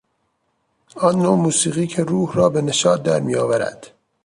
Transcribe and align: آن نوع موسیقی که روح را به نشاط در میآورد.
آن 0.95 1.15
نوع 1.15 1.35
موسیقی 1.37 1.87
که 1.87 2.03
روح 2.03 2.33
را 2.35 2.49
به 2.49 2.61
نشاط 2.61 3.01
در 3.03 3.19
میآورد. 3.19 3.87